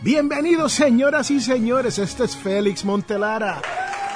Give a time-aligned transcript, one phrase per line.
[0.00, 3.60] Bienvenidos señoras y señores, este es Félix Montelara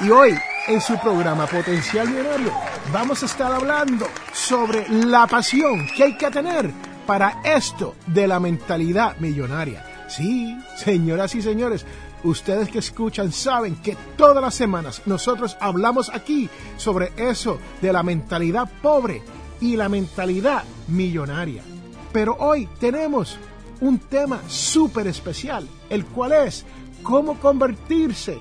[0.01, 0.33] y hoy
[0.69, 2.53] en su programa Potencial Millonario
[2.93, 6.71] vamos a estar hablando sobre la pasión que hay que tener
[7.05, 10.07] para esto de la mentalidad millonaria.
[10.09, 11.85] Sí, señoras y señores,
[12.23, 18.05] ustedes que escuchan saben que todas las semanas nosotros hablamos aquí sobre eso de la
[18.05, 19.21] mentalidad pobre
[19.61, 21.65] y la mentalidad millonaria.
[22.13, 23.37] Pero hoy tenemos
[23.83, 26.65] un tema súper especial, el cual es
[27.03, 28.39] cómo convertirse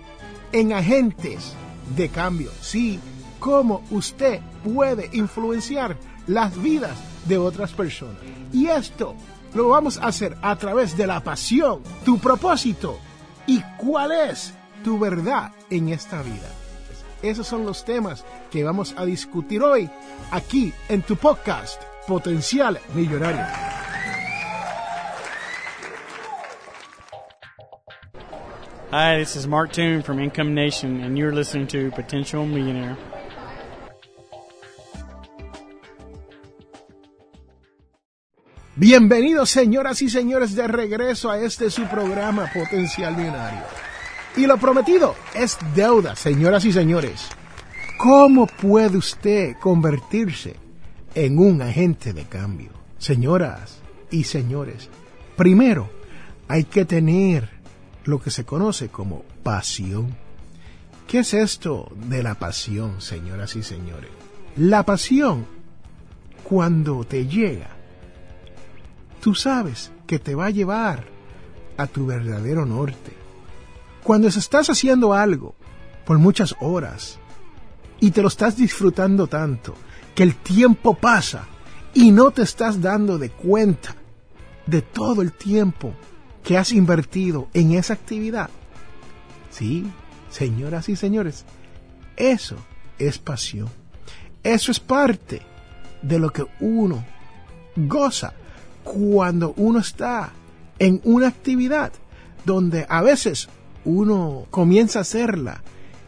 [0.51, 1.53] en agentes
[1.95, 2.51] de cambio.
[2.61, 2.99] Sí,
[3.39, 8.17] cómo usted puede influenciar las vidas de otras personas.
[8.53, 9.15] Y esto
[9.55, 12.99] lo vamos a hacer a través de la pasión, tu propósito
[13.47, 16.49] y cuál es tu verdad en esta vida.
[17.23, 19.89] Esos son los temas que vamos a discutir hoy
[20.29, 23.80] aquí en tu podcast Potencial Millonario.
[28.93, 32.97] Hi, this is Mark Toon from Income Nation, and you're listening to Potential Millionaire.
[38.75, 43.63] Bienvenidos señoras y señores de regreso a este su programa Potencial Millonario.
[44.35, 47.29] Y lo prometido es deuda, señoras y señores.
[47.97, 50.57] ¿Cómo puede usted convertirse
[51.15, 52.71] en un agente de cambio?
[52.97, 53.79] Señoras
[54.09, 54.89] y señores,
[55.37, 55.89] primero
[56.49, 57.60] hay que tener
[58.05, 60.15] lo que se conoce como pasión.
[61.07, 64.09] ¿Qué es esto de la pasión, señoras y señores?
[64.55, 65.45] La pasión,
[66.43, 67.69] cuando te llega,
[69.21, 71.05] tú sabes que te va a llevar
[71.77, 73.13] a tu verdadero norte.
[74.03, 75.55] Cuando estás haciendo algo
[76.05, 77.19] por muchas horas
[77.99, 79.75] y te lo estás disfrutando tanto
[80.15, 81.45] que el tiempo pasa
[81.93, 83.95] y no te estás dando de cuenta
[84.65, 85.93] de todo el tiempo
[86.43, 88.49] que has invertido en esa actividad.
[89.49, 89.85] Sí,
[90.29, 91.45] señoras y señores,
[92.17, 92.55] eso
[92.97, 93.69] es pasión.
[94.43, 95.41] Eso es parte
[96.01, 97.03] de lo que uno
[97.75, 98.33] goza
[98.83, 100.31] cuando uno está
[100.79, 101.91] en una actividad
[102.45, 103.49] donde a veces
[103.85, 105.61] uno comienza a hacerla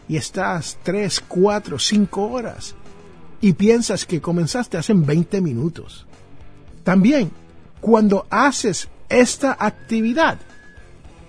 [0.07, 2.75] y estás 3, 4, 5 horas
[3.39, 6.05] y piensas que comenzaste hace 20 minutos.
[6.83, 7.31] También,
[7.79, 10.40] cuando haces esta actividad,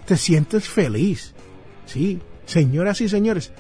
[0.07, 1.35] te sientes feliz.
[1.87, 3.53] Sí, señoras y señores,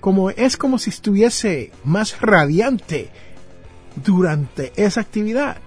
[0.00, 3.10] como es como si estuviese más radiante
[3.96, 5.58] durante esa actividad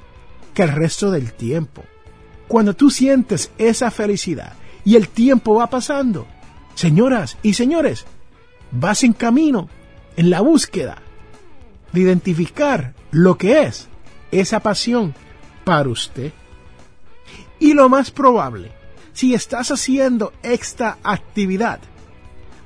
[0.53, 1.83] que el resto del tiempo.
[2.47, 6.27] Cuando tú sientes esa felicidad y el tiempo va pasando,
[6.75, 8.05] señoras y señores,
[8.71, 9.69] vas en camino
[10.15, 11.01] en la búsqueda
[11.91, 13.87] de identificar lo que es
[14.31, 15.13] esa pasión
[15.63, 16.33] para usted.
[17.65, 18.71] Y lo más probable,
[19.11, 21.79] si estás haciendo esta actividad,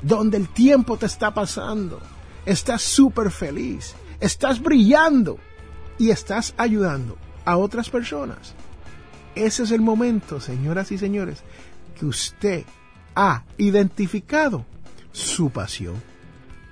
[0.01, 2.01] donde el tiempo te está pasando,
[2.45, 5.39] estás súper feliz, estás brillando
[5.97, 8.53] y estás ayudando a otras personas.
[9.35, 11.43] Ese es el momento, señoras y señores,
[11.97, 12.65] que usted
[13.15, 14.65] ha identificado
[15.13, 15.95] su pasión.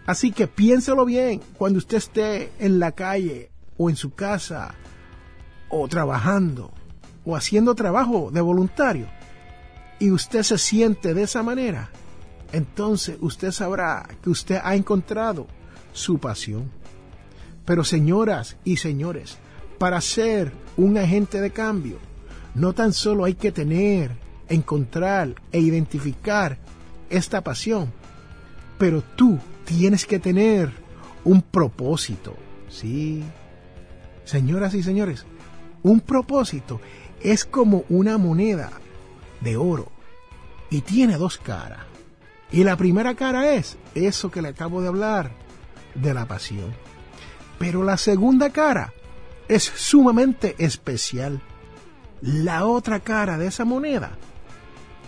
[0.05, 4.75] Así que piénselo bien cuando usted esté en la calle o en su casa
[5.69, 6.73] o trabajando
[7.27, 9.05] o haciendo trabajo de voluntario
[9.99, 11.89] y usted se siente de esa manera,
[12.53, 15.45] entonces usted sabrá que usted ha encontrado
[15.91, 16.71] su pasión.
[17.65, 19.37] Pero señoras y señores,
[19.77, 21.97] para ser un agente de cambio,
[22.55, 24.11] no tan solo hay que tener,
[24.47, 26.57] encontrar e identificar
[27.09, 27.91] esta pasión,
[28.77, 30.71] pero tú tienes que tener
[31.25, 32.37] un propósito.
[32.69, 33.21] Sí,
[34.23, 35.25] señoras y señores,
[35.83, 36.79] un propósito
[37.21, 38.71] es como una moneda
[39.41, 39.91] de oro
[40.69, 41.79] y tiene dos caras.
[42.51, 45.31] Y la primera cara es eso que le acabo de hablar
[45.95, 46.73] de la pasión.
[47.59, 48.93] Pero la segunda cara
[49.47, 51.41] es sumamente especial.
[52.21, 54.11] La otra cara de esa moneda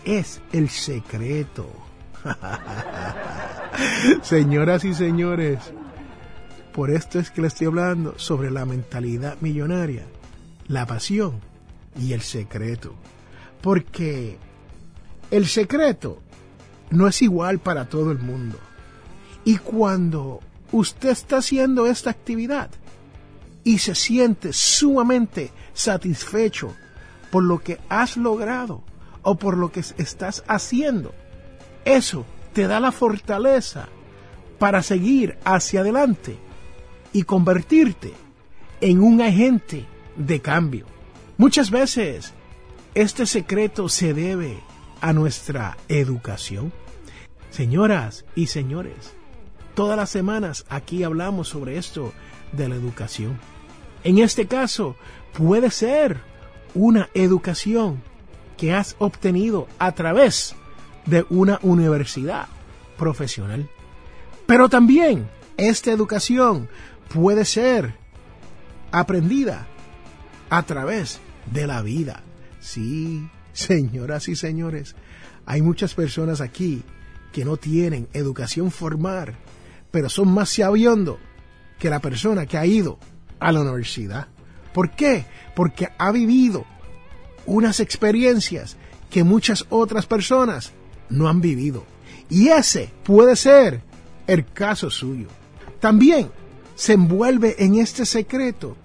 [0.04, 1.70] es el secreto.
[4.22, 5.60] Señoras y señores,
[6.74, 10.06] por esto es que le estoy hablando sobre la mentalidad millonaria,
[10.68, 11.49] la pasión
[12.00, 12.96] y el secreto.
[13.62, 14.38] Porque
[15.32, 16.22] el secreto
[16.90, 18.58] no es igual para todo el mundo.
[19.46, 20.40] Y cuando
[20.72, 22.70] usted está haciendo esta actividad
[23.64, 26.74] y se siente sumamente satisfecho
[27.32, 28.84] por lo que has logrado
[29.24, 31.14] o por lo que estás haciendo,
[31.86, 33.88] eso te da la fortaleza
[34.58, 36.38] para seguir hacia adelante
[37.14, 38.14] y convertirte
[38.82, 39.86] en un agente
[40.16, 40.99] de cambio.
[41.40, 42.34] Muchas veces
[42.94, 44.60] este secreto se debe
[45.00, 46.74] a nuestra educación.
[47.50, 49.14] Señoras y señores,
[49.74, 52.12] todas las semanas aquí hablamos sobre esto
[52.52, 53.40] de la educación.
[54.04, 54.98] En este caso,
[55.32, 56.18] puede ser
[56.74, 58.04] una educación
[58.58, 60.58] que has obtenido a través
[61.06, 62.48] de una universidad
[62.98, 63.70] profesional.
[64.46, 66.68] Pero también esta educación
[67.14, 67.94] puede ser
[68.92, 69.68] aprendida
[70.50, 71.22] a través
[71.52, 72.24] de la vida.
[72.60, 74.96] Sí, señoras y señores,
[75.46, 76.84] hay muchas personas aquí
[77.32, 79.36] que no tienen educación formal,
[79.92, 81.18] pero son más sabiondos
[81.78, 83.00] que la persona que ha ido
[83.40, 84.28] a la universidad.
[84.74, 85.26] ¿Por qué?
[85.56, 86.66] Porque ha vivido
[87.46, 88.78] unas experiencias
[89.10, 90.72] que muchas otras personas
[91.10, 91.86] no han vivido.
[92.30, 93.82] Y ese puede ser
[94.28, 95.28] el caso suyo.
[95.80, 96.30] También
[96.76, 98.78] se envuelve en este secreto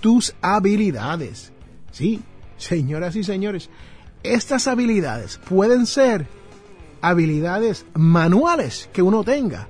[0.00, 1.52] tus habilidades.
[1.98, 2.20] Sí,
[2.58, 3.70] señoras y señores,
[4.22, 6.28] estas habilidades pueden ser
[7.00, 9.66] habilidades manuales que uno tenga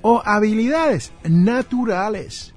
[0.00, 2.54] o habilidades naturales.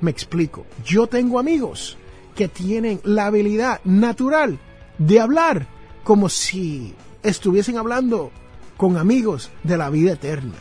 [0.00, 1.98] Me explico, yo tengo amigos
[2.36, 4.60] que tienen la habilidad natural
[4.98, 5.66] de hablar
[6.04, 8.30] como si estuviesen hablando
[8.76, 10.54] con amigos de la vida eterna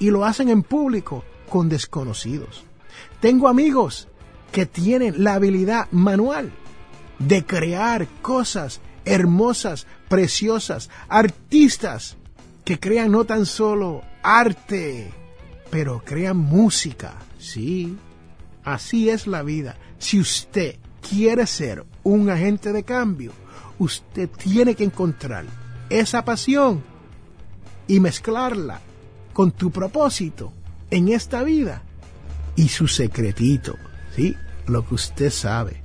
[0.00, 2.64] y lo hacen en público con desconocidos.
[3.20, 4.08] Tengo amigos
[4.50, 6.50] que tienen la habilidad manual
[7.20, 12.16] de crear cosas hermosas, preciosas, artistas
[12.64, 15.10] que crean no tan solo arte,
[15.70, 17.14] pero crean música.
[17.38, 17.96] Sí,
[18.64, 19.76] así es la vida.
[19.98, 20.76] Si usted
[21.08, 23.32] quiere ser un agente de cambio,
[23.78, 25.44] usted tiene que encontrar
[25.88, 26.82] esa pasión
[27.86, 28.80] y mezclarla
[29.32, 30.52] con tu propósito
[30.90, 31.82] en esta vida
[32.56, 33.76] y su secretito,
[34.14, 34.36] ¿sí?
[34.66, 35.82] Lo que usted sabe.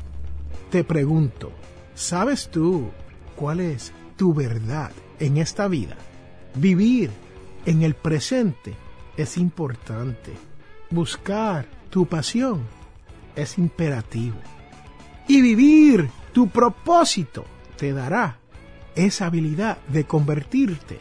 [0.75, 1.54] Te pregunto,
[1.94, 2.89] ¿sabes tú
[3.38, 4.92] cuál es tu verdad
[5.22, 5.95] en esta vida?
[6.54, 7.12] Vivir
[7.66, 8.74] en el presente
[9.16, 10.33] es importante.
[10.89, 12.63] Buscar tu pasión
[13.38, 14.36] es imperativo.
[15.30, 17.45] Y vivir tu propósito
[17.77, 18.39] te dará
[18.95, 21.00] esa habilidad de convertirte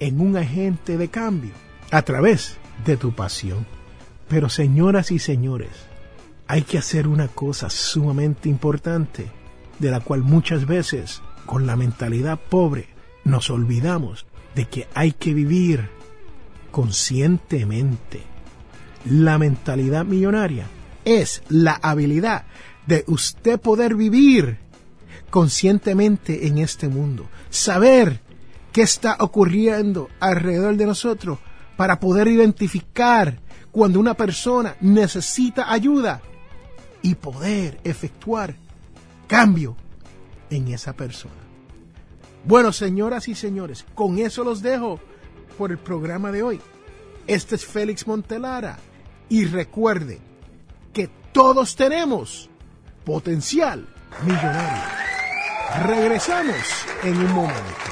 [0.00, 1.52] en un agente de cambio
[1.90, 2.56] a través
[2.86, 3.66] de tu pasión.
[4.30, 5.91] Pero señoras y señores,
[6.52, 9.30] hay que hacer una cosa sumamente importante,
[9.78, 12.88] de la cual muchas veces, con la mentalidad pobre,
[13.24, 15.88] nos olvidamos de que hay que vivir
[16.70, 18.24] conscientemente.
[19.06, 20.66] La mentalidad millonaria
[21.06, 22.44] es la habilidad
[22.86, 24.58] de usted poder vivir
[25.30, 28.20] conscientemente en este mundo, saber
[28.72, 31.38] qué está ocurriendo alrededor de nosotros
[31.78, 33.40] para poder identificar
[33.70, 36.20] cuando una persona necesita ayuda
[37.02, 38.54] y poder efectuar
[39.26, 39.76] cambio
[40.50, 41.34] en esa persona.
[42.44, 45.00] Bueno, señoras y señores, con eso los dejo
[45.58, 46.60] por el programa de hoy.
[47.26, 48.78] Este es Félix Montelara
[49.28, 50.20] y recuerde
[50.92, 52.50] que todos tenemos
[53.04, 53.86] potencial
[54.24, 54.82] millonario.
[55.86, 56.56] Regresamos
[57.04, 57.91] en un momento.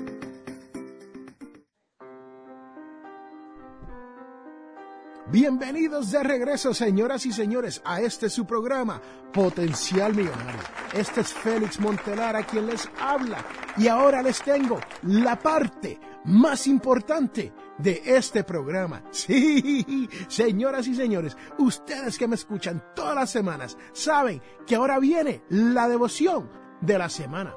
[5.27, 8.99] Bienvenidos de regreso, señoras y señores, a este su programa,
[9.31, 10.61] Potencial Millonario.
[10.93, 13.37] Este es Félix Montelar a quien les habla.
[13.77, 19.03] Y ahora les tengo la parte más importante de este programa.
[19.11, 25.43] Sí, señoras y señores, ustedes que me escuchan todas las semanas saben que ahora viene
[25.49, 26.49] la devoción
[26.81, 27.53] de la semana.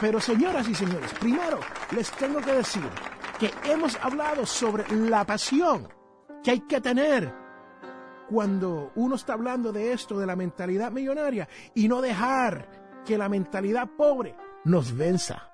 [0.00, 1.60] Pero señoras y señores, primero
[1.92, 2.88] les tengo que decir
[3.38, 5.99] que hemos hablado sobre la pasión
[6.42, 7.34] que hay que tener
[8.30, 13.28] cuando uno está hablando de esto, de la mentalidad millonaria, y no dejar que la
[13.28, 15.52] mentalidad pobre nos venza.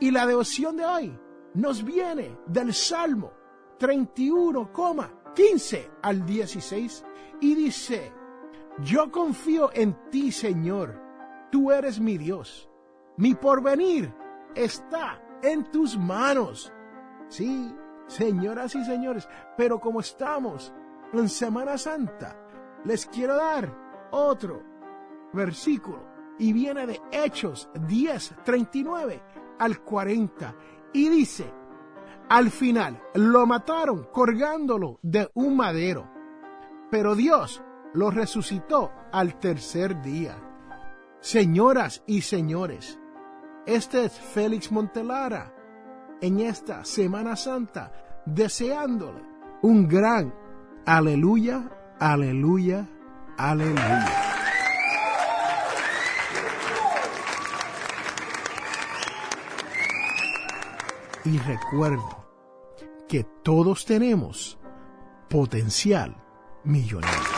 [0.00, 1.18] Y la devoción de hoy
[1.54, 3.32] nos viene del Salmo
[3.78, 7.04] 31,15 al 16
[7.40, 8.12] y dice,
[8.82, 10.98] yo confío en ti, Señor,
[11.50, 12.70] tú eres mi Dios,
[13.16, 14.14] mi porvenir
[14.54, 16.72] está en tus manos.
[17.28, 17.74] Sí,
[18.08, 20.72] señoras y señores, pero como estamos
[21.12, 22.36] en Semana Santa,
[22.84, 23.72] les quiero dar
[24.10, 24.62] otro
[25.32, 29.22] versículo y viene de Hechos 10, 39
[29.58, 30.54] al 40
[30.92, 31.52] y dice,
[32.28, 36.10] al final lo mataron colgándolo de un madero,
[36.90, 37.62] pero Dios
[37.94, 40.36] lo resucitó al tercer día.
[41.20, 42.98] Señoras y señores,
[43.66, 45.52] este es Félix Montelara
[46.20, 47.92] en esta Semana Santa,
[48.26, 49.22] deseándole
[49.62, 50.34] un gran
[50.86, 52.88] aleluya, aleluya,
[53.36, 54.24] aleluya.
[61.24, 62.00] Y recuerden
[63.06, 64.58] que todos tenemos
[65.28, 66.16] potencial
[66.64, 67.37] millonario.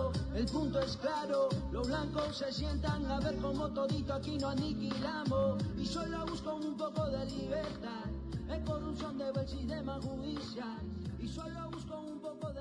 [0.41, 5.61] El punto es claro, los blancos se sientan a ver cómo todito aquí no aniquilamos.
[5.77, 8.09] Y solo busco un poco de libertad,
[8.49, 10.79] es corrupción de bel sistema judicial.
[11.19, 12.60] Y solo busco un poco de